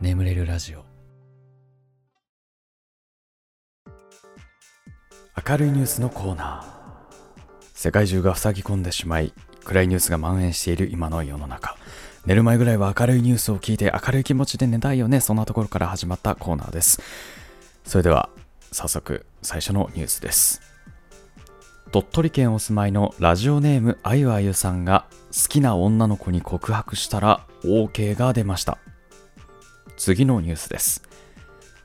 [0.00, 0.84] 眠れるラジオ。
[5.46, 7.14] 明るいニュースのコーナー。
[7.74, 11.76] 世界中が塞ぎ込んでしまい暗いニュースが蔓延している今の世の中。
[12.24, 15.20] 寝る前ぐらいは明るいニュースを聞いて明るい気持ちで寝たいよね。
[15.20, 17.02] そんなところから始まったコーナーです。
[17.84, 18.30] それでは
[18.72, 20.62] 早速最初のニュースです。
[21.92, 28.78] 鳥取県お住まいのラジオネームあゆあゆさんが好きな女の子に告白したら OK が出ました。
[30.00, 31.02] 次のニュースです。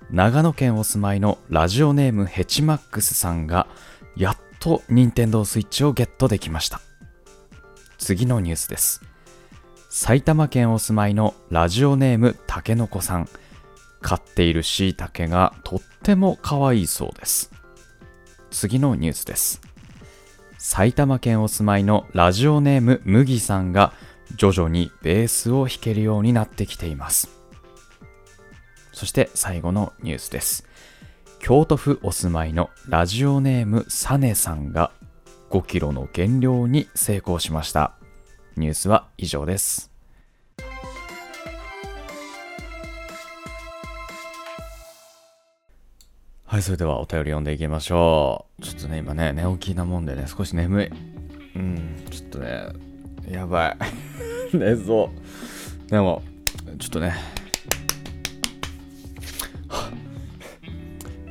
[0.10, 3.68] 長野県お住まいのラジオネームヘチマックスさんが
[4.16, 6.80] やっと任天堂スイッチをゲットできました。
[7.98, 9.02] 次のニュースです。
[9.90, 13.28] 埼玉県お住まいのラジオネームたけのこさん。
[14.02, 17.52] 飼っているしいたけがとっても可愛いそうです。
[18.50, 19.60] 次のニュースです。
[20.58, 23.91] 埼玉県お住まいのラジオネーム麦さんが
[24.38, 27.34] 徐々にベースを弾けるようになってきています。
[28.95, 30.65] そして最後のニュースです
[31.40, 34.90] 京都府お住まいのラジオネームサネさんが
[35.49, 37.93] 5キロの減量に成功しました
[38.55, 39.91] ニュースは以上です
[46.46, 48.62] はい、それではお便り読んでいきましょう。
[48.62, 50.91] ちょっとね、今ね、寝起きなもんでね、少し眠い。
[51.55, 52.68] うん、ちょっとね、
[53.29, 53.77] やばい。
[54.55, 55.12] 寝そ
[55.85, 55.91] う。
[55.91, 56.21] でも、
[56.79, 57.13] ちょっとね、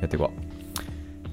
[0.05, 0.55] やっていこう。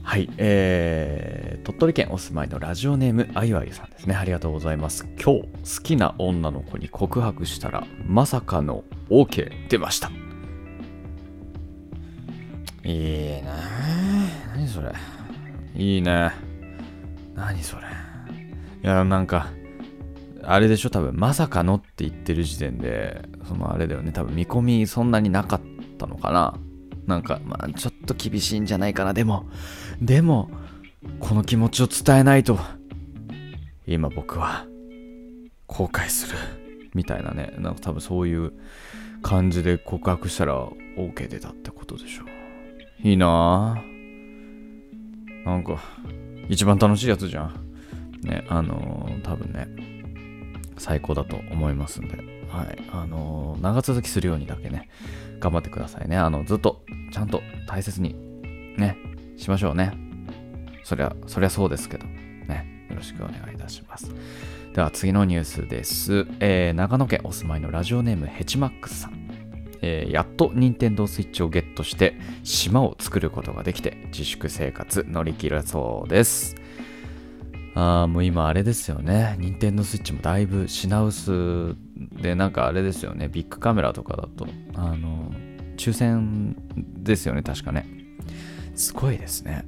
[0.05, 4.15] はい、えー、鳥取県お住まいのラジオネームあゆあゆさんですね。
[4.15, 5.07] ありがとうございます。
[5.23, 10.11] 今日、好きな女の子に告白したら、まさかの OK 出ました。
[12.85, 13.55] いいな
[14.57, 14.93] 何それ。
[15.77, 16.33] いいね。
[17.35, 17.83] 何それ。
[18.83, 19.51] いや、なんか、
[20.43, 25.61] あれでしょ、多分、まさかのって言ってる時点で、そのあれだよね、多分見込みそんなになかっ
[25.97, 26.59] たのかな。
[27.07, 29.15] なんか、まあ、ちょと厳しいんじゃないかな。
[29.15, 29.47] でも、
[30.01, 30.51] でも、
[31.21, 32.59] この気持ちを伝えないと、
[33.87, 34.67] 今僕は、
[35.67, 36.39] 後悔する。
[36.95, 38.53] みたいなね、なんか多分そういう
[39.23, 40.67] 感じで告白したら
[40.99, 42.25] OK 出たってことでしょ。
[43.03, 45.45] いいなぁ。
[45.45, 45.79] なんか、
[46.49, 47.55] 一番楽しいやつじゃん。
[48.23, 49.67] ね、あのー、多分ね、
[50.79, 52.19] 最高だと思いますんで、
[52.53, 52.79] はい。
[52.93, 54.91] あのー、長続きするようにだけね、
[55.41, 56.19] 頑張ってくださいね。
[56.19, 58.15] あの、ずっと、ちゃんと大切に、
[58.77, 58.97] ね、
[59.39, 59.93] しましょうね。
[60.85, 64.13] そりゃ、そりゃそうですけど、ね、よろしくお願いいたします。
[64.75, 66.27] では次のニュースです。
[66.41, 69.23] えー、長野県お住まいのラジオネームヘチマックスさん。
[69.83, 76.55] えー、やっと任天堂スイッチをゲットして島を作ることができて自粛生活乗り切るそうです。
[77.75, 79.37] あもう今あれですよね。
[79.39, 81.75] 任天堂スイッチもだいぶ品薄
[82.21, 83.29] でなんかあれですよね。
[83.29, 85.33] ビッグカメラとかだと、あの、
[85.77, 87.87] 抽選ですよね、確かね。
[88.75, 89.65] すごいですね。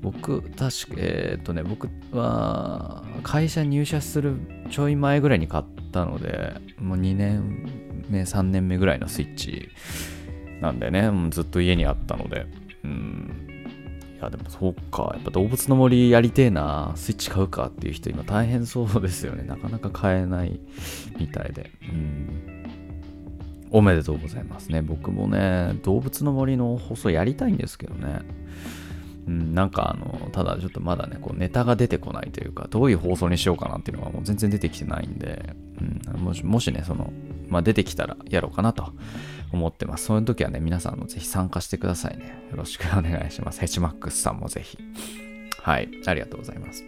[0.00, 4.36] 僕、確か、えー、っとね、僕は会社入社する
[4.70, 7.64] ちょい前ぐらいに買ったので、もう2年
[8.08, 9.68] ね、3年目ぐらいのスイッチ
[10.60, 12.46] なんでね、もうずっと家にあったので、
[12.84, 13.41] うん。
[14.22, 19.42] や、でもそうか、やっぱ動物の森やりてえな、スイッチ買うかっていう人今大変そうですよね。
[19.42, 20.60] なかなか買えない
[21.18, 21.70] みたいで。
[21.82, 22.62] うん。
[23.70, 24.82] おめでとうございますね。
[24.82, 28.20] 僕もね、動物の森の放送やりたいんですけどね。
[29.26, 35.54] うん、なんかあの、ただちょっとまだね、こうネタが出てこないというか、どういう放送にしようかなっていうのがもう全然出てきてないんで、
[36.14, 37.12] うん、もしもしね、その、
[37.48, 38.92] まあ、出てきたらやろうかなと
[39.52, 40.06] 思ってます。
[40.06, 42.34] そういう時はね、皆さんもぜひ参加してくださいね。
[42.50, 43.60] よろしくお願いします。
[43.60, 44.78] ヘチマックスさんもぜひ。
[45.60, 46.84] はい、ありがとうございます。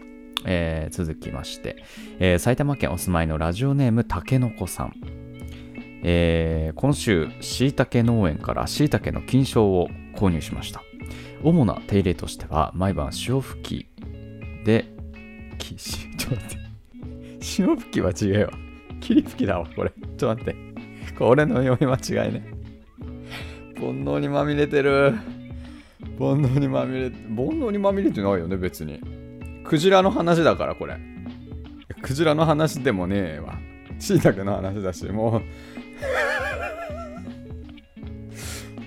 [0.46, 1.84] えー、続きまして、
[2.18, 4.92] えー、埼玉県お住まいのラジオネームたけのこさん。
[6.02, 10.82] えー、今週、しいたけ農園からしいたけの菌床を購入しました。
[11.42, 13.86] 主な手入れとしては、毎晩潮吹き
[14.64, 14.92] で、
[15.58, 16.64] きちょっと待って。
[17.40, 18.52] 潮吹きは違うわ。
[19.00, 19.90] 霧吹きだわ、これ。
[19.90, 20.56] ちょっと待って。
[21.18, 22.53] これの読み間違いね。
[23.76, 25.14] 煩悩にまみれてる。
[26.18, 29.00] 煩悩にまみれ、煩悩にまみれてないよね、別に。
[29.64, 30.98] クジラの話だから、これ。
[32.02, 33.58] クジラの話でもねえわ。
[33.98, 35.42] しいたけの話だし、もう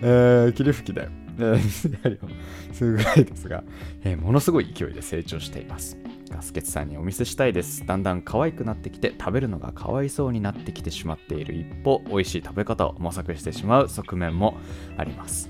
[0.02, 1.10] えー、霧吹きだよ。
[1.40, 1.60] えー、
[2.74, 3.64] すぐらいですが、
[4.04, 5.98] えー、ものすごい勢いで成長しています。
[6.38, 7.84] ガスケツさんにお見せしたいです。
[7.84, 14.56] だんだん可愛くなってきて食べるのがかわいそうになってきてしまっている一方、美味しい食べ方を模索してしまう側面も
[14.98, 15.50] あります。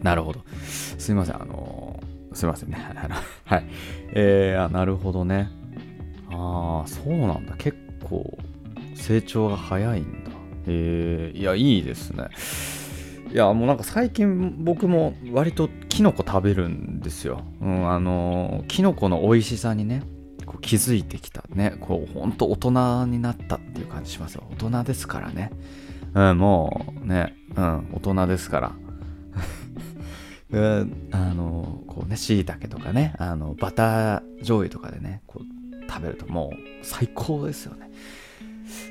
[0.00, 0.44] なるほど。
[0.62, 1.42] すいません。
[1.42, 2.78] あのー、すいませんね。
[3.46, 3.64] はい。
[4.12, 5.50] えー、あ、なるほどね。
[6.30, 7.56] ああ、そうなんだ。
[7.56, 8.38] 結構
[8.94, 10.30] 成長が早いんだ。
[10.68, 12.28] へえいやいいですね
[13.30, 20.02] いやもうなんか最近僕も割とキノコ食べるんですよ、うん、あのキノコの美味しさにね
[20.48, 21.44] こう気づいてきた。
[21.50, 24.44] ねこうほんと大人になったっていう感じしますよ。
[24.52, 25.52] 大人ですからね。
[26.14, 28.72] うん、もうね、うん、大人ですから。
[30.50, 31.08] うん。
[31.10, 37.90] あの、こうね、椎茸とかね、あの、バター醤油とかでね、こう、食べるともう最高ですよね。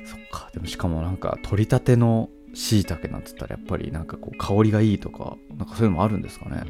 [0.06, 6.62] そっか、でもしかもなんか、取りたての椎茸なんて言ったら、やっぱりなんかこう、香りがいいとか、なんかそういうのもあるんですかね。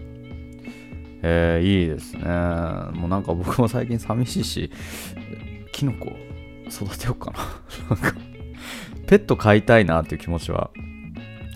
[1.22, 2.22] えー、いいですね。
[2.22, 4.70] もうなんか僕も最近寂しいし、
[5.72, 6.12] キノコ
[6.68, 7.38] 育てようかな。
[7.90, 8.18] なんか
[9.06, 10.70] ペット飼いたいなっていう気持ちは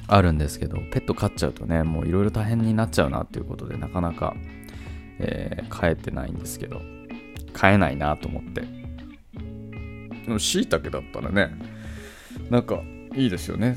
[0.08, 4.34] あるんですけど、ペット飼っちゃうとね、もういろいろ大変になっちゃうなっていうことで、なかなか、
[5.18, 6.80] えー、飼えてないんですけど、
[7.52, 8.62] 飼えないなと思って。
[8.62, 8.68] で
[10.28, 11.54] も、椎茸だったらね、
[12.50, 12.82] なんか
[13.14, 13.76] いいですよね。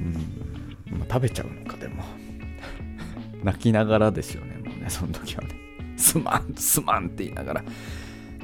[0.00, 2.04] うん、食べちゃうのか、でも。
[3.44, 5.50] 泣きながらですよね、もうね、その時はね。
[5.96, 7.64] すまん、すまんって言いながら。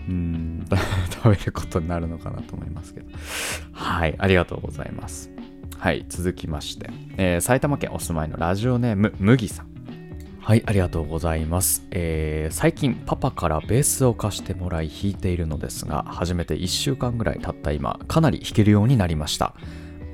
[0.08, 0.66] うん、
[1.10, 3.06] 食べることになるのかなと思いますけど。
[3.72, 5.30] はい、ありがとうございます。
[5.78, 9.74] はい、続きまして、えー、埼玉県お住まいのラジオネーム、麦さん。
[10.40, 19.54] はい、ありがとうございます、えー、最近パパからベースを貸してもらい弾いているのですが、初めて1週間ぐらい経った今、かなり弾けるようになりました。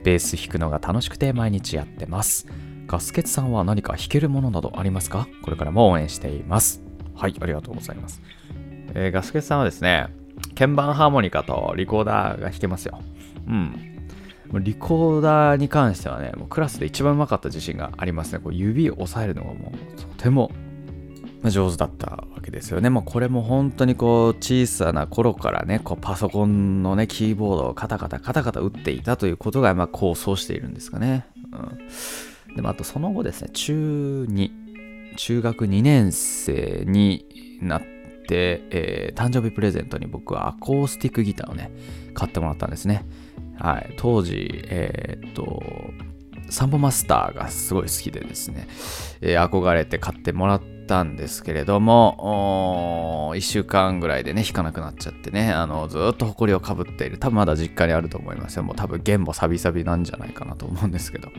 [0.04, 2.46] ベース弾くのが楽しくて毎日やってます。
[2.86, 5.28] ガスケツさんは何か弾けるものなどありますか？
[5.42, 6.82] これからも応援しています。
[7.14, 8.20] はい、ありがとうございます。
[8.94, 10.08] えー、ガスケツさんはですね、
[10.58, 13.00] 鍵盤ハーモニカとリコーダーが弾けますよ。
[13.46, 13.86] うん。
[14.52, 18.40] リコーダーに関してはね、もうクラスで一番うまかった自信がありますね。
[18.40, 20.50] こう指を押さえるのがもうとても
[21.48, 22.90] 上手だったわけですよね。
[22.90, 31.26] まあ、これも本当にこう小さな頃からね、こうパソコンのね、キーボードをカタカタカタカタ打っていたということが、まあ、構想しているんですかね。
[32.48, 32.56] うん。
[32.56, 34.50] でもあとその後ですね、中2、
[35.16, 37.24] 中学2年生に
[37.62, 37.82] なっ
[38.28, 41.70] て、えー、誕生日プレゼントに僕はアコースティックギターをね、
[42.14, 43.06] 買ってもらったんですね。
[43.58, 45.62] はい、当時、えー、っと、
[46.50, 48.66] サンボマスターがすごい好きでですね、
[49.20, 57.18] えー、憧れて買ってもらってたんですけれども、1週間ぐらいでね、弾かなくなっちゃってね、あのずっと埃をかぶっている。
[57.18, 58.64] 多分まだ実家にあると思いますよ。
[58.64, 61.28] もう多分弦もサビサビなんじゃないかなと思うんですけど。
[61.28, 61.34] や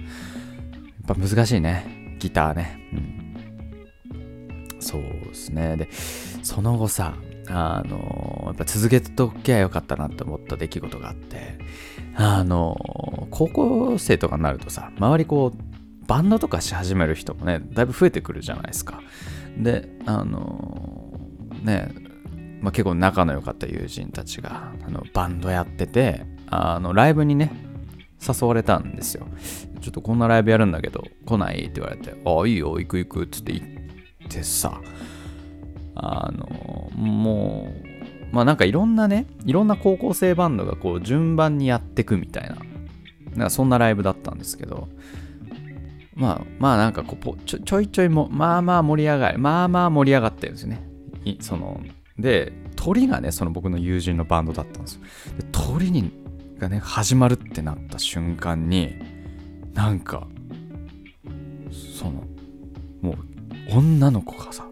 [1.14, 2.80] っぱ難しいね、ギターね。
[2.94, 5.76] うん、そうですね。
[5.76, 7.16] で、その後さ、
[7.50, 11.58] あの、やっぱ続けておきゃよかったなって思った出来事があって、
[12.16, 19.02] あの、高校生とかになるとさ、周りこう、バンドとかし始める人もね、だいぶ増えてくるじゃないですか。
[19.58, 21.20] で、あの、
[21.64, 21.90] ね、
[22.62, 27.52] まあ、結構仲の良かった友人たちがあのバンドやってて、あの、ライブにね、
[28.22, 29.26] 誘われたんですよ。
[29.82, 33.62] ちょっとこんなライブやるんだけど、来ないって言われて、ああ、いいよ、行く行くっつって言
[34.28, 34.80] ってさ、
[35.96, 37.74] あの、も
[38.32, 42.58] う、まあなんかいろんなね、いろんな高校生バンドがこう順番にやってくみたいな、
[43.36, 44.88] なんかそんなライブだったんですけど、
[46.14, 50.82] まあまあなんかこうちょちょいちょいも、まあまあ盛り上がり、まあまあ盛り上がってるんですよね。
[51.40, 51.82] その、
[52.18, 55.02] で、鳥がね、その僕の友人のバンドだったんですよ。
[55.38, 56.12] で鳥に
[56.62, 58.96] がね、始まるってなった瞬間に、
[59.74, 60.28] なんか、
[61.98, 62.24] その、
[63.02, 63.16] もう
[63.70, 64.68] 女の子がさ、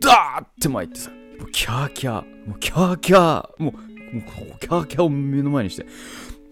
[0.00, 4.20] ダーって前行ってさ、もうキャーキャー、もうキャーキャー、もう、も
[4.54, 5.86] うキャーキャーを目の前にして、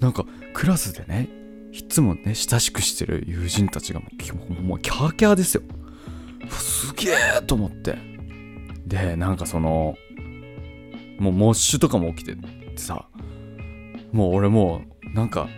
[0.01, 1.29] なんかクラスでね、
[1.75, 4.07] いつもね、親しくしてる友人たちがも
[4.49, 5.63] うもうキャーキャーですよ。
[6.49, 7.99] すげえと思って。
[8.87, 9.97] で、なんかその、
[11.19, 12.43] もうモッシュとかも起きてて
[12.77, 13.09] さ、
[14.13, 15.49] もう俺もう、なんか、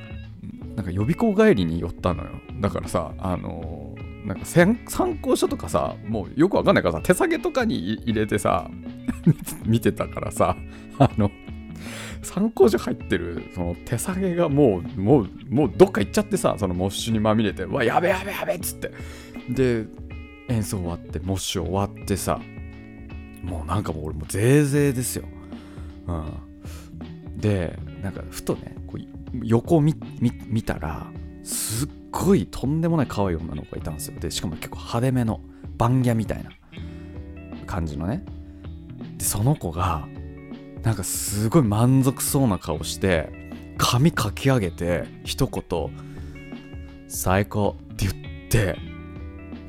[0.75, 2.31] なんか予備校帰りに寄ったのよ。
[2.61, 4.77] だからさ、あのーなんか参
[5.23, 8.69] 考書とかさもうよくわかんないからさ手提げとかに入れてさ
[9.65, 10.57] 見てたからさ
[10.99, 11.31] あの
[12.23, 18.93] 参考書入ってるその手提げがもうもうもうどっか行っちゃってさそのモッシュにまみれてわやべやべやべっつって。
[19.49, 19.87] で
[20.49, 22.41] 演奏終わってモッシュ終わってさ
[23.43, 25.25] もうなんかもう俺もぜいぜいですよ、
[26.07, 29.95] うん、でなんかふとねこう横を見
[30.63, 31.07] たら
[31.43, 34.19] すっごいとんでもない可愛い女の子がいたんですよ。
[34.19, 35.41] でしかも結構派手めの
[35.77, 36.51] バンギャみたいな
[37.67, 38.25] 感じのね。
[39.17, 40.09] でその子が
[40.87, 45.91] なんかすごい満足そうな顔して髪かき上げて一言
[47.11, 48.79] 「最高」って言って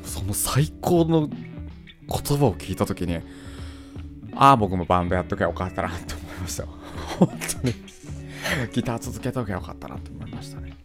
[0.04, 3.16] その最高の言葉を聞いた時に
[4.36, 6.70] ああ僕もバンドやっときゃよかったなって思いましたよ
[7.18, 7.30] 本
[7.62, 7.74] 当に
[8.72, 10.78] ギター続けときゃよかったなって思いましたね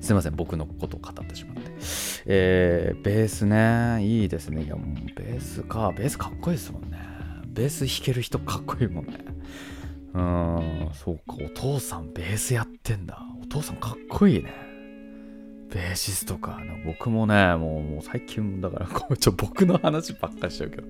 [0.00, 1.70] すいません、僕のことを語ってしまって。
[2.26, 4.64] えー、ベースね、いいですね。
[4.64, 7.11] いや、もうベースか、ベースかっこいいですもんね。
[7.52, 9.12] ベース弾ける人かっこいいもんね。
[10.14, 13.18] うん、そうか、お父さんベースやってんだ。
[13.42, 14.52] お父さんかっこいいね。
[15.70, 16.60] ベーシストか。
[16.84, 20.86] 僕もね、もうもう最近、だからこう、 ちょ、僕の話ばっかりしちゃうけど、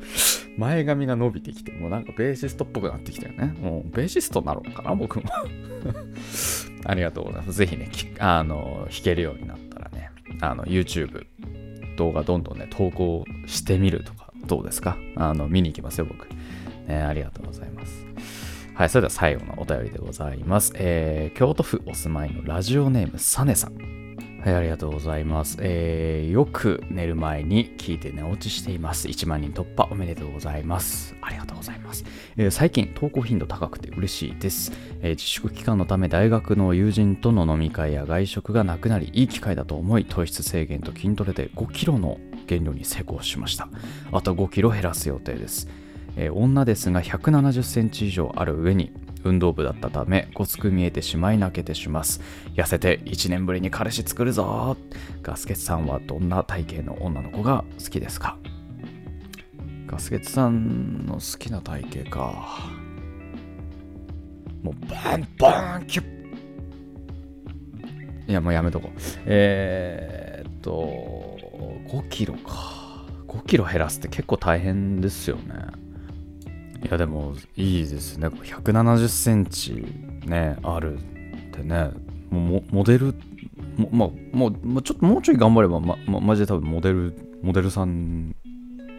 [0.59, 3.54] 前髪が伸びてきて、もうなんかベーシストっぽくなってきたよね。
[3.61, 5.25] もうベーシストになのかな、僕も。
[6.85, 7.59] ありがとうございます。
[7.59, 7.88] ぜひね、
[8.19, 11.26] あの、弾けるようになったらね、あの、YouTube、
[11.97, 14.97] 動画どんどんね、投稿してみるとか、どうですか？
[15.14, 16.26] あの、見に行きますよ、僕。
[16.92, 18.06] ね、ありがとうございます。
[18.75, 20.72] はい、それでは最後のお便りでございます。
[20.76, 23.92] えー、京都府お住まいのラジオネームサネさん。
[24.44, 25.58] はい、ありがとうございます。
[25.61, 29.06] えー、よく寝る前に聞いて寝落ちしています。
[29.06, 31.14] 1万人突破おめでとうございます。
[31.20, 32.04] ありがとうございます。
[32.37, 42.18] えー、最近投稿頻度高くて嬉しいです、えー、自粛期間のため大学の友人との飲み会や外食がなくなり、いい機会だと思い、糖質制限と筋トレで5キロの
[42.49, 43.68] 減量に成功しました。
[44.11, 45.68] あと5キロ減らす予定です。
[46.16, 48.92] えー、女ですが170センチ以上ある上に
[49.25, 52.21] 運動部だったためごつく見えてしまい泣けてします。
[52.54, 54.76] 痩せて1年ぶりに彼氏作るぞ。
[55.23, 58.37] ガスケツさんはどんな体型の女の子が好きですか？
[59.87, 62.71] ガスケツさんの好きな体型か。
[64.62, 66.07] もうバンバンキュッ。
[68.28, 68.99] いやもうやめとこう。
[69.26, 71.38] えー、っと
[71.88, 73.07] 5キロか。
[73.28, 75.54] 5キロ減らすって結構大変ですよね。
[76.82, 78.26] いやでもいいですね。
[78.28, 79.84] 170センチ
[80.26, 81.00] ねあるっ
[81.52, 81.90] てね。
[82.30, 83.14] もうモデル
[83.76, 84.48] もまあも
[84.78, 88.34] うちょっともうちょい頑張ればま、マジで多分モデルモデルさん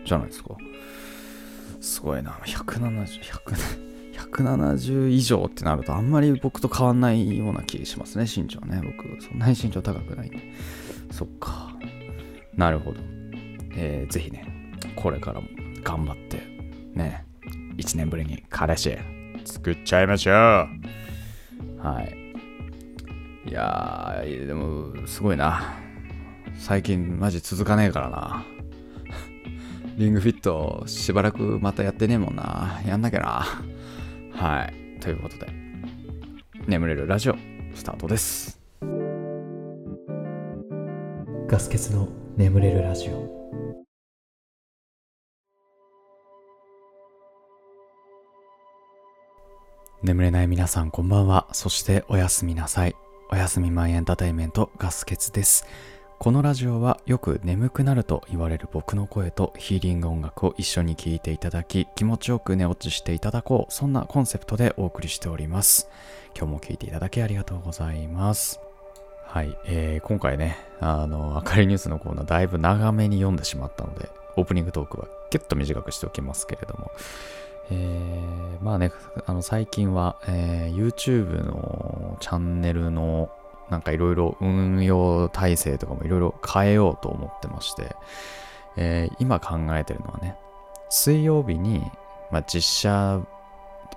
[0.06, 0.56] じゃないですか。
[1.82, 2.32] すごいな。
[2.46, 3.20] 170
[4.32, 8.26] 170以上ってなるとあんまり僕と変わんないような気がしますね。
[8.34, 8.82] 身長ね。
[8.84, 10.40] 僕そんなに身長高くないんで。
[11.12, 11.74] そっか。
[12.56, 12.98] なるほど。
[13.76, 14.46] えー、ぜひね
[14.96, 15.48] これからも
[15.84, 16.53] 頑張って
[17.84, 18.98] 1年ぶりに彼氏
[19.44, 20.36] 作っちゃいましょう。
[21.80, 23.50] はい。
[23.50, 25.76] いやーでもすごいな。
[26.58, 28.46] 最近マジ続かねえからな。
[29.98, 32.82] リングフィットしばらくまたやってねえもんな。
[32.88, 33.46] やんなきゃな。
[34.32, 35.00] はい。
[35.02, 35.52] ということで
[36.66, 37.36] 眠れるラジオ
[37.76, 38.62] スタートです。
[41.48, 43.63] ガス欠の眠れるラジオ。
[50.04, 51.48] 眠れない皆さんこんばんは。
[51.54, 52.96] そしておやすみなさい。
[53.32, 55.66] おやすみマイエンターテイメントガスケツです。
[56.20, 65.88] このラジオはよく眠くなると言われる僕の声とヒーリング音楽を一緒に聴いていただき気持ちよく寝落ちしていただこうそんなコンセプトでお送りしております。
[66.36, 68.60] 今日も聴いていただきありがとうございます。
[69.26, 76.92] はい、えー、今回ね、あの、明かりニュースのコーナーだいぶ長めに読んでしまったので、オープニングトークはキュッと短くしておきますけれども、
[77.72, 78.23] えー、
[78.64, 78.92] まあね、
[79.26, 83.30] あの最近は、えー、YouTube のチャンネルの
[83.70, 87.96] なんかいろいろ運用体制とかもいろいろ変えようと思ってまして、
[88.78, 90.38] えー、今考えてるのはね、
[90.90, 91.84] 水曜日に、
[92.32, 93.22] まあ、実写、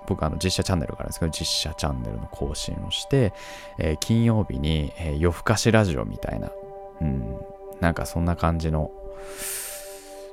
[0.05, 3.33] 僕あの実写チャンネルがあるんですけど、実写チャンネルの更新をして、
[3.77, 6.51] えー、金曜日に、え、夜更かしラジオみたいな、
[7.01, 7.37] うん、
[7.79, 8.91] なんかそんな感じの、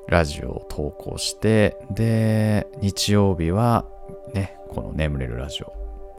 [0.09, 3.87] ラジオを投稿して、で、日曜日は
[4.33, 5.73] ね、この眠れるラジオ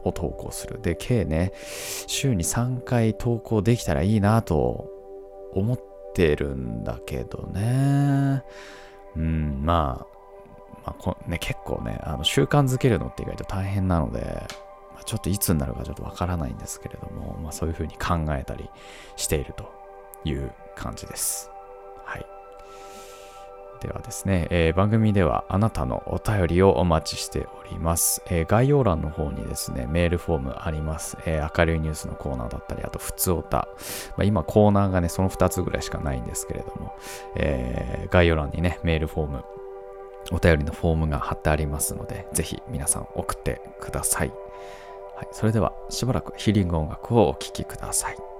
[0.08, 0.80] を投稿する。
[0.80, 1.52] で、計ね、
[2.06, 4.88] 週に3回投稿できたらいいなと
[5.52, 5.80] 思っ
[6.14, 8.42] てるんだけどね。
[9.16, 10.06] うん、ま
[10.84, 14.20] あ、まあね、結構ね、あの習慣づけるのって意外と大変なので、
[14.94, 18.68] まあ、ちょっといつになるかちょっとわからないんですけれども、まあ、そういうふうに考えたり
[19.16, 19.72] していると
[20.24, 21.50] いう感じです。
[23.80, 28.22] ではですね、えー、番組ではあなたのお便りをお待ちしております。
[28.28, 31.18] えー、概要欄の方にですね、メールフォームあります。
[31.26, 33.68] えー、明るいニュースのコーナーだったり、あと、ふつおた。
[34.16, 36.94] まあ、今、コーナーがね、その2つぐらいしかないんですけれども、
[37.36, 39.44] え概要欄にね、メールフォーム、
[40.32, 44.32] お便りのフォームが貼ってありますので、ぜひ皆さん送ってください。
[45.16, 48.35] はい、それでは、しばらくヒーリング音楽をお聴きください。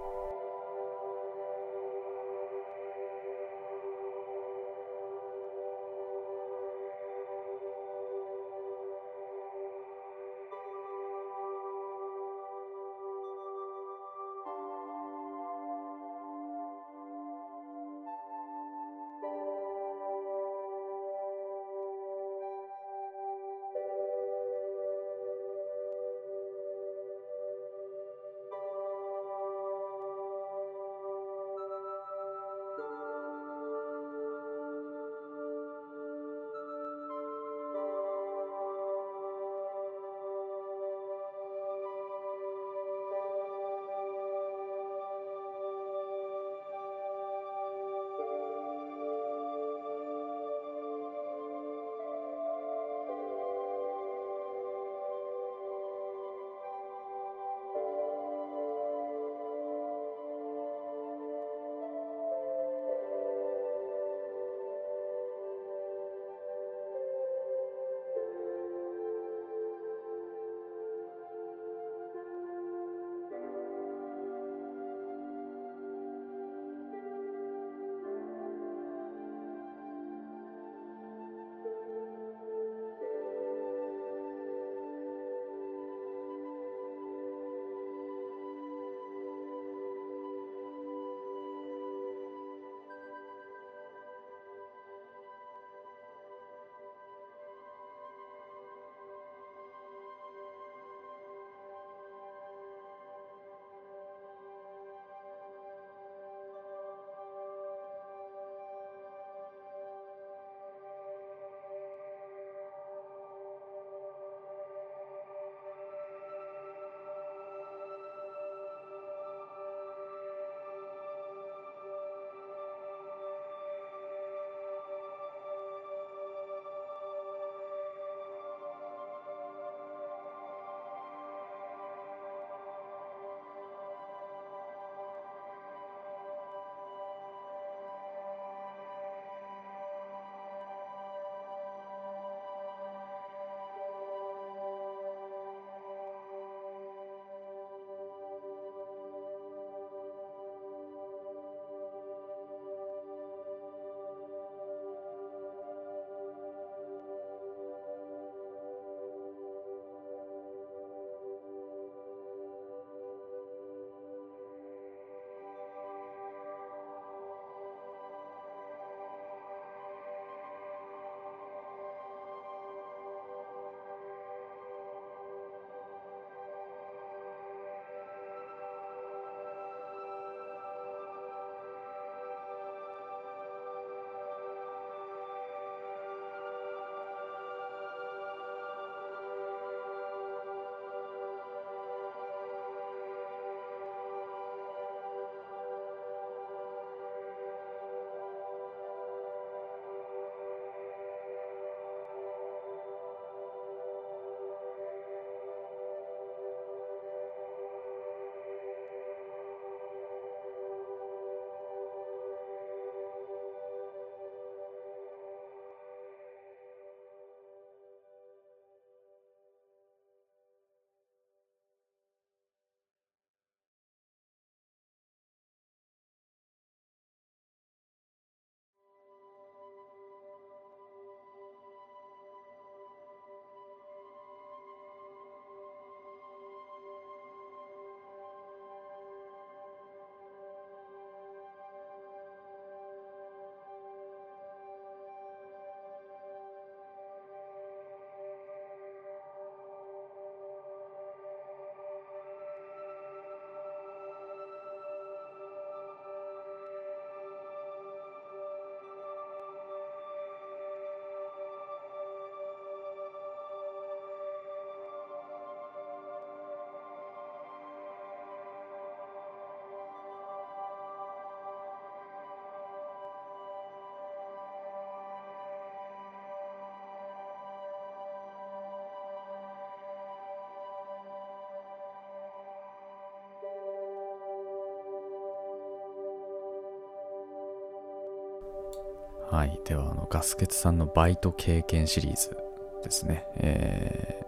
[289.30, 289.60] はい。
[289.64, 292.36] では、あの、ガスケツさんのバイト経験シリーズ
[292.84, 293.26] ですね。
[293.36, 294.26] えー、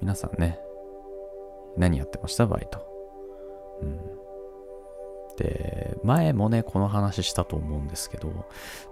[0.00, 0.60] 皆さんね、
[1.76, 2.46] 何やってました？
[2.46, 2.86] バイト。
[3.80, 4.00] うん。
[5.36, 8.28] で、前もね、この話したと思うんですけど、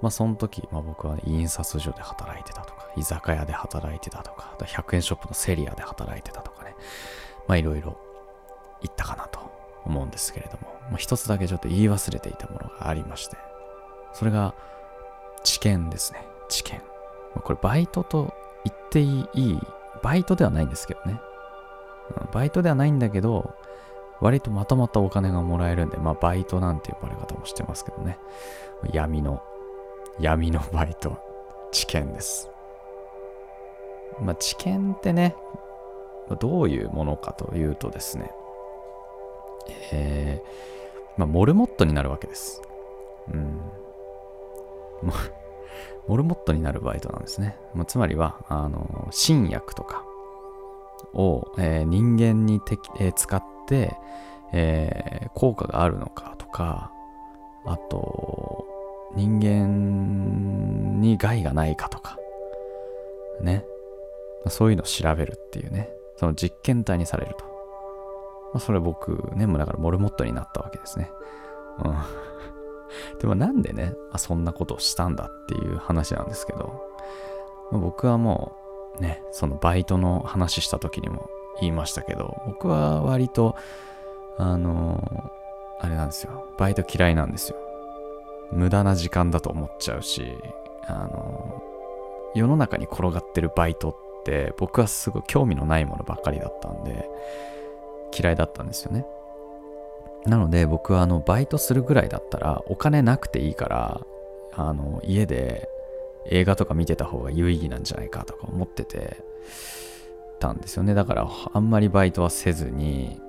[0.00, 6.74] まあ、その時、まあ、僕は、ね、印刷所で働いてたとか、居酒屋で働いてたとか、あと100円ショップのセリアで働いてたとかね、
[7.46, 7.96] まあ、いろいろ
[8.82, 9.38] 言ったかなと
[9.84, 13.36] 思うんですけれども、まあ、一つだけちょっと言い忘れていたものがありまして、
[14.14, 14.54] それが、
[15.42, 16.24] 知見ですね。
[16.48, 16.80] 知見。
[17.42, 19.58] これバイトと言っていい、
[20.02, 21.20] バイトではないんですけどね。
[22.32, 23.54] バイトではないんだけど、
[24.20, 28.18] 割とまとまったお金がもらえるんで、まあバイトなんて呼ばれ方もしてますけどね。
[28.92, 29.42] 闇の、
[30.20, 31.18] 闇のバイト、
[31.72, 32.50] 知見です。
[34.20, 35.34] まあ知見ってね、
[36.38, 38.30] どういうものかというとですね、
[39.92, 42.62] えー、まあモルモットになるわけです。
[43.32, 43.60] うん。
[46.08, 47.56] モルモットになるバイトなんですね。
[47.74, 50.04] まあ、つまりは、あの、新薬とか
[51.14, 53.96] を、えー、人間にて、えー、使って、
[54.52, 56.92] えー、効果があるのかとか、
[57.64, 58.66] あと、
[59.14, 62.18] 人間に害がないかとか、
[63.40, 63.64] ね。
[64.44, 65.90] まあ、そういうのを調べるっていうね。
[66.16, 67.44] その実験体にされると。
[68.52, 71.10] まあ、それ僕ね、もうだからモルモットになったわけですね。
[71.84, 71.92] うん。
[73.20, 76.80] でもなんでね、あ、そんなことをしたんだっていう話なんですけど、
[77.72, 78.56] 僕はも
[78.98, 81.28] うね、そのバイトの話した時にも
[81.60, 83.56] 言いましたけど、僕は割と、
[84.38, 87.56] あのー、あれなんですよ、バイト嫌いなんですよ。
[88.52, 90.36] 無駄な時間だと思っちゃうし、
[90.86, 97.08] あのー、世の中に転がってるバイトって僕はすごい興味のないものばっかりだったんで、
[98.18, 99.06] 嫌いだったんですよね。
[100.26, 104.00] なので僕はあのバイトするぐらいだったらお金なくていいから
[104.54, 105.68] あの家で
[106.26, 109.16] 映画とか見てた方が有意義なんじゃないかとか思ってて
[110.38, 110.94] たんですよね。
[110.94, 113.20] だからあんまりバイトはせずに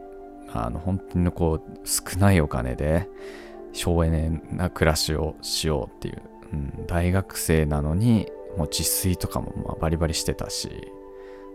[0.52, 3.10] あの本当にこう少ないお金で
[3.72, 6.22] 省エネな暮らしをしようっていう、
[6.54, 8.28] うん、大学生なのに
[8.58, 10.70] もう自炊とかもまあバリバリしてたし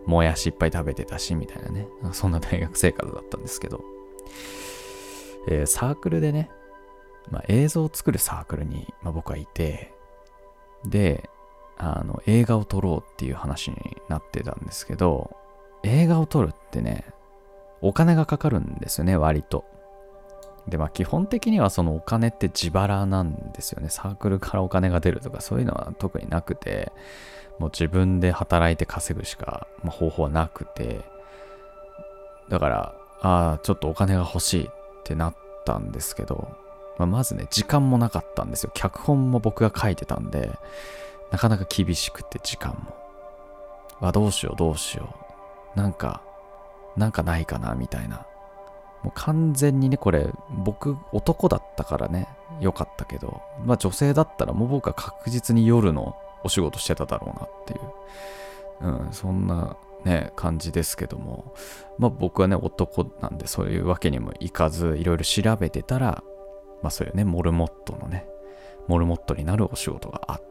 [0.05, 1.87] もやしいっぱい食べてたしみたいなね。
[2.11, 3.83] そんな大学生活だったんですけど。
[5.47, 6.49] えー、サークルでね、
[7.31, 9.93] まあ、映像を作るサークルに、まあ、僕はいて、
[10.85, 11.29] で、
[11.77, 13.77] あの、映画を撮ろうっていう話に
[14.09, 15.35] なってたんですけど、
[15.83, 17.05] 映画を撮るってね、
[17.81, 19.65] お金がかかるんですよね、割と。
[20.67, 23.89] で、まあ基本的にはそのお金って自腹なんですよね。
[23.89, 26.91] サークルからお金が出るとかそういうのは特になくて、
[27.59, 31.01] もう自分で働いて稼ぐしか、まあ、方法はなくて、
[32.49, 35.35] だから、ああ、ちょっとお金が欲しいっってなっ
[35.65, 36.49] たんですけど、
[36.97, 38.71] まあ、まずね、時間もなかったんですよ。
[38.73, 40.57] 脚本も僕が書いてたんで、
[41.31, 42.95] なかなか厳しくて時間も。
[44.01, 45.15] あ、どうしようどうしよ
[45.75, 45.77] う。
[45.79, 46.21] なんか、
[46.97, 48.25] なんかないかなみたいな。
[49.03, 52.27] もう完全にね、これ、僕、男だったからね、
[52.59, 59.03] 良かったけど、まあ女性だったらもう僕は確実に夜のお仕事してただろうなっていう。
[59.05, 61.53] うん、そんなね、感じですけども、
[61.97, 66.23] まあ僕はね、男なんでそういうわけにもいかず、いろいろ調べてたら、
[66.81, 68.27] まあそういうね、モルモットのね、
[68.87, 70.41] モルモットになるお仕事があっ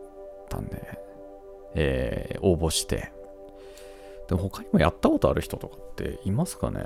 [0.48, 0.98] たんで、
[1.74, 3.12] えー、応募して、
[4.28, 6.84] で他にもやったことある人とかっていますかね？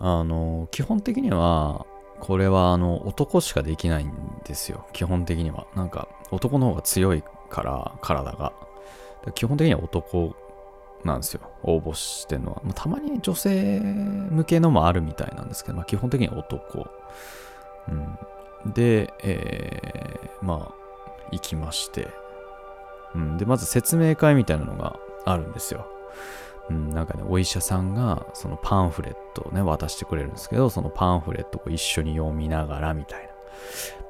[0.00, 1.86] あの、基本的には、
[2.18, 4.12] これはあの男しかできないん
[4.44, 4.86] ですよ。
[4.92, 5.66] 基本的には。
[5.74, 8.52] なんか男の方が強いから、体が。
[9.34, 10.34] 基本的には男
[11.04, 11.40] なんですよ。
[11.62, 12.60] 応募してるのは。
[12.64, 16.88] まあ、たまに女性向けのもあるみたいなんですけど、まあ、基本的に男。
[17.88, 20.74] うん、で、えー、まあ、
[21.32, 22.08] 行きまして。
[23.14, 25.86] うん、で、まず説明会みたいなのがあるんですよ。
[26.68, 33.30] うん、なんかね、お医者さんがそのパンフレットをね、渡してくれるんですけど、そのパンフレットを一緒に読みながらみたいな。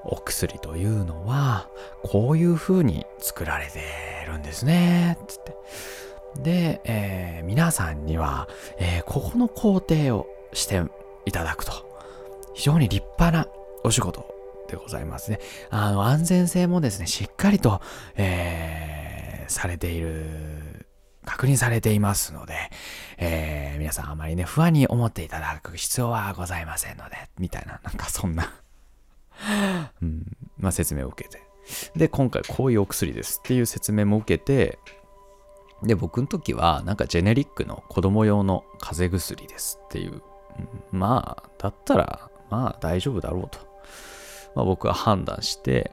[0.04, 1.68] お薬というのは、
[2.02, 3.80] こういう風に作られて
[4.26, 5.56] るんですね、つって。
[6.36, 10.82] で、えー、皆さんには、えー、ここの工程をして
[11.26, 11.72] いただくと、
[12.54, 13.46] 非常に立派な
[13.84, 14.26] お仕事
[14.68, 15.40] でございますね。
[15.70, 17.80] あの、安全性もですね、しっかりと、
[18.16, 20.86] えー、されている、
[21.24, 22.54] 確認されていますので、
[23.18, 28.52] えー、皆さんあまりね、不安に思っていただく必要はございませんので、みたいな、なんかそんな
[30.02, 30.24] うん、
[30.58, 31.40] まあ説明を受けて。
[31.96, 34.78] で、今回こういうお薬ですっていう説明も受けて、
[35.82, 40.22] で、僕の時は、なんかジェネリックの子供用の風邪薬ですっていう。
[40.92, 43.58] まあ、だったら、まあ大丈夫だろうと。
[44.54, 45.92] まあ僕は判断して、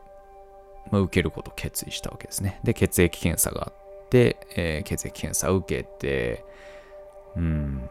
[0.91, 2.59] まあ、受けることを決意したわけですね。
[2.63, 6.43] で、血液検査があって、えー血液検査を受けて、
[7.35, 7.89] うん。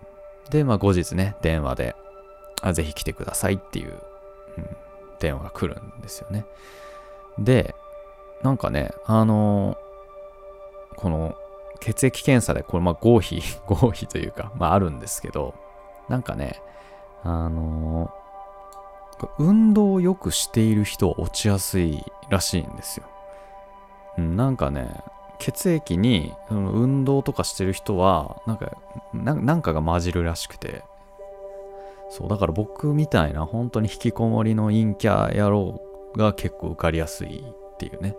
[0.51, 1.97] で、まあ、後日ね、電話で、
[2.63, 4.01] あぜひ来てくださいっていう、
[4.57, 4.77] うん、
[5.21, 6.45] 電話が来るんですよね。
[7.39, 7.75] で、
[8.43, 9.87] なんかね、あのー
[10.97, 11.37] この
[11.81, 15.55] 血液検査で、これ、まあ、合否、 合否というか、まあ、あるんですけど、
[16.09, 16.61] なんかね、
[17.23, 18.27] あのー
[19.39, 23.07] 運動をよくしている人は落ちやすいらしいんですよ。
[24.19, 24.91] うん、なんかね、
[25.39, 28.77] 血液に運動とかしてる人は、なんか、
[29.15, 30.83] ななんかが混じるらしくて、
[32.11, 35.81] そう、だから僕みたいな本当に引きこもりの陰キャ野郎
[36.17, 38.17] が結構受かりやすいっていうね。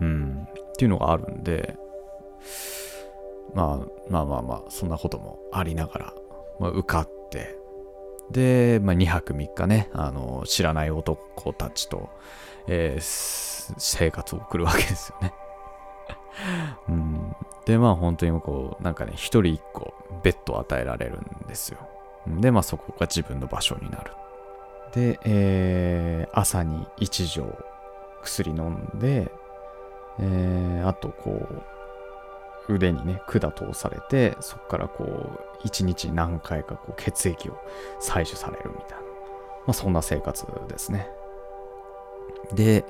[0.00, 0.48] うん。
[0.50, 1.76] っていうのがあるんで、
[3.54, 6.14] まあまあまあまあ、そんなこともありながら、
[6.60, 7.56] まあ、受かって、
[8.30, 12.10] で、まあ、2泊3日ね、あの、知らない男たちと、
[12.68, 13.46] えー
[13.78, 15.32] 生活を送るわけですよね。
[16.88, 21.78] うん、で、まあ本当にこう、なんかね、一人一個ベッドを与えられるんですよ。
[22.28, 24.12] で、まあそこが自分の場所になる。
[24.92, 27.46] で、えー朝に1錠
[28.22, 29.30] 薬飲んで、
[30.20, 31.62] えーあとこう、
[32.68, 37.58] 腕にね、管通されて、そこからこう、一日何回かこう血液を
[38.00, 38.96] 採取されるみたいな。
[38.98, 39.02] ま
[39.68, 41.08] あそんな生活ですね。
[42.52, 42.84] で、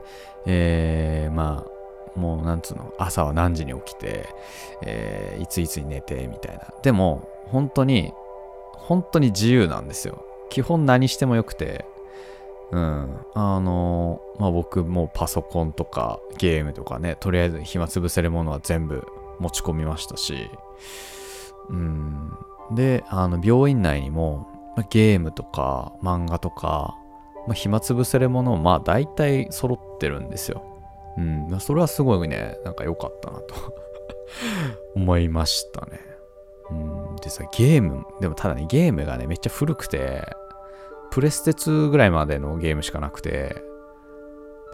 [0.47, 4.29] えーまあ、もうなんつうの、朝は何時に起きて、
[4.83, 6.73] えーいついつに寝てみたいな。
[6.83, 8.13] でも、本当に、
[8.73, 10.25] 本当に自由なんですよ。
[10.51, 11.85] 基本何してもよくて、
[12.73, 13.17] うん。
[13.35, 19.07] あのまあ僕もパソコンとかゲームとかね、とりあえず暇つぶせるものは全部
[19.39, 20.51] 持ち込みましたし、
[21.69, 22.33] うん。
[22.73, 26.95] で、あの、病院内にも、まゲームとか漫画とか、
[27.47, 30.65] ま、暇つぶせるものもまあ大体揃ってるんですよ。
[31.17, 31.49] うん。
[31.49, 33.55] まそれはすごいね、なんか良かったなと
[34.95, 36.01] 思いましたね。
[36.71, 37.17] うん。
[37.17, 40.25] でさ、ゲーム、でもただね、ゲームがね、めっちゃ古くて、
[41.11, 43.57] プレステ2ぐらいまでのゲームしかなくて、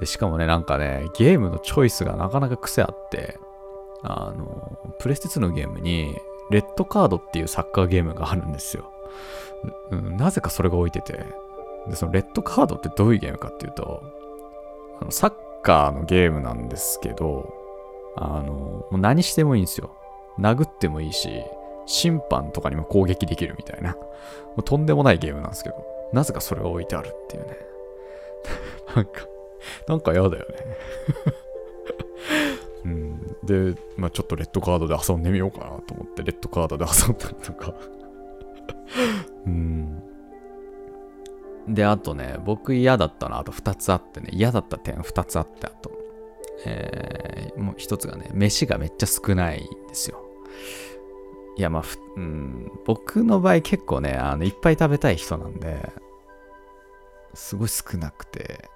[0.01, 3.39] で、しかもね、なんかね、ゲームのチョイスがなかなか癖あって、
[4.03, 6.17] あの、プレステ2のゲームに、
[6.51, 8.93] レッドカードっていうサッカーゲームがあるんですよ。
[9.91, 11.25] うん、なぜかそれが置いてて、
[11.89, 14.03] で、そのレッドカードってどういうゲームかっていうと、
[15.01, 17.55] あのサッカーのゲームなんですけど、
[18.17, 19.97] あの、もう何してもいいんですよ。
[20.39, 21.31] 殴ってもいいし、
[21.87, 25.77] 審判とかにも攻撃できるみたいな、もうとんでもないゲームなんですけど、
[26.13, 27.57] なぜかそれが置いてあるっていうね。
[28.95, 29.27] なんか、
[29.89, 30.77] なんか嫌だよね。
[33.45, 37.75] で、まあちょっとレッドカードで遊んでみようかなと思って、レッドカードで遊んだりとか。
[39.47, 40.03] うん。
[41.69, 45.93] で、あとね、僕嫌だったのあと2つあってね、嫌だった点2つあって、あと、
[46.65, 50.23] えー、もう1つがね、飯がめっちゃ少ないんですよ。
[51.57, 55.93] いや、まあ、ふうん、僕の場合結構ね、あの、いっぱい食べたい人なんで、
[57.35, 58.69] すごい少なくて、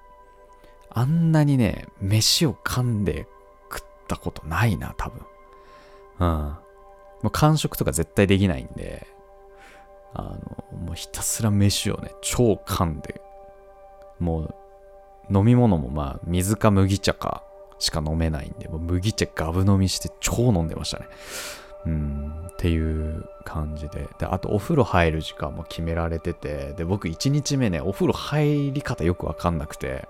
[0.89, 3.27] あんなにね、飯を噛んで
[4.07, 5.21] ったことないな、多分。
[6.19, 6.27] うん。
[6.27, 6.59] も
[7.25, 9.07] う完食とか絶対できないんで、
[10.13, 13.21] あの、もうひたすら飯をね、超噛んで、
[14.19, 14.55] もう
[15.29, 17.43] 飲み物もまあ水か麦茶か
[17.79, 21.07] しか飲めないんで、もう麦茶ガブ飲みして超飲んでましたね。
[21.85, 24.07] うん、っていう感じで。
[24.19, 30.07] で、あとお風呂入る時間も決められてて、で、僕1日目ね、お風呂入り方よくわかんなくて、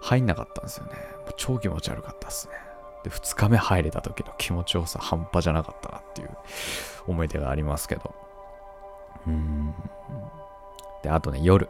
[0.00, 0.92] 入んなかったんですよね。
[1.24, 2.54] もう超気持ち悪かったですね。
[3.04, 6.30] で、2日目入れた時の気持ちよさ半端じゃなかったなっていう
[7.06, 8.14] 思い出がありますけど。
[9.26, 9.74] うん。
[11.02, 11.68] で、あとね、夜。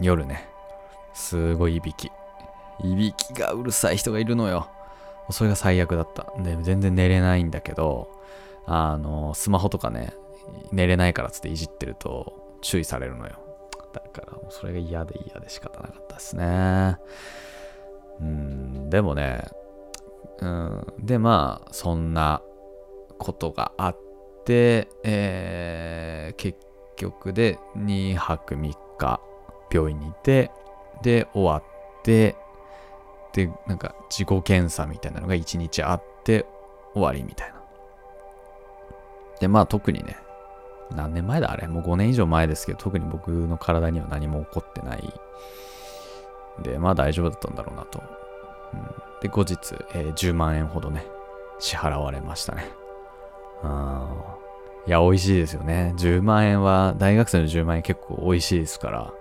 [0.00, 0.48] 夜ね。
[1.12, 2.10] すごいいびき。
[2.82, 4.68] いびきがうるさい人がいるのよ。
[5.30, 6.32] それが最悪だった。
[6.42, 8.08] で、全然寝れないんだけど、
[8.66, 10.14] あの、スマホとかね、
[10.72, 13.34] 寝れないからっつっていじってると注意されるのよ。
[13.92, 16.96] だから、それが嫌で嫌で仕方なかったですね。
[18.20, 19.44] うん、でもね、
[20.40, 22.42] うん、で、まあ、そんな
[23.18, 23.98] ことがあっ
[24.44, 26.58] て、えー結
[26.96, 29.20] 局で2泊3日
[29.72, 30.50] 病院にいて、
[31.02, 32.36] で、終わって、
[33.32, 36.44] で、なんか自己検査みたいなのが1日あって
[36.92, 37.62] 終わりみたいな。
[39.40, 40.16] で、まあ特にね、
[40.94, 41.68] 何年前だあれ？
[41.68, 45.14] もう5年以上前ですけど、特に僕の体には何も起こってない。
[46.62, 48.02] で、まあ大丈夫だったんだろうなと。
[48.74, 51.04] うんで、後日、えー10万円ほどね、
[51.58, 52.70] 支払われましたね。
[53.62, 54.36] あ
[54.86, 55.94] いや、美味しいですよね。
[55.98, 59.12] 10万円は、大学生の10万円結構美味しいですから、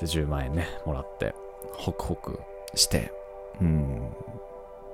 [0.00, 1.34] で10万円ね、もらって、
[1.74, 2.40] ホクホク
[2.74, 3.12] して、
[3.60, 4.14] うん。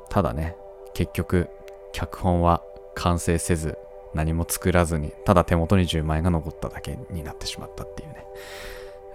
[0.08, 0.56] ただね、
[0.94, 1.48] 結局、
[1.92, 2.62] 脚本は
[2.94, 3.76] 完成せず、
[4.14, 8.08] 何も作らずに、ただ手元に10万円が残っただけになってしまったっていう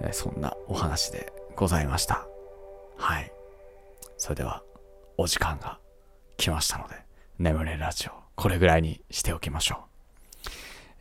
[0.05, 2.27] ね、そんなお話でございました。
[2.95, 3.32] はい。
[4.17, 4.63] それでは、
[5.17, 5.79] お時間が
[6.37, 6.95] 来ましたので、
[7.39, 9.77] 眠れラジオ、これぐらいにしておきましょう。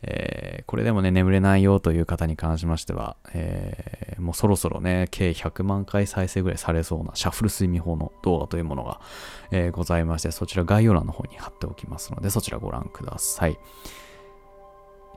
[0.03, 9.01] えーこれでもね、眠れないよという方に関しましては、えーもうそろそろね、計100万回再生ぐらいされそうなシャッフル睡眠法の動画というものが、
[9.51, 13.57] えーございまして、そちら概要欄の方に貼っておきますので、そちらご覧ください。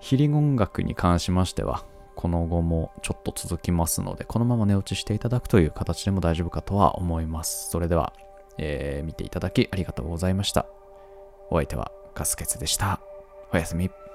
[0.00, 1.84] ヒリ音楽に関しましては、
[2.16, 7.70] この後もちょっと続きますので、このまま寝落ちしていただくという形でも大丈夫かとは思います。
[7.70, 8.12] それでは、
[8.58, 10.66] えー見ていただきありがとうございました。
[11.50, 13.00] お相手はガスケツでした。
[13.52, 14.05] おやすみ。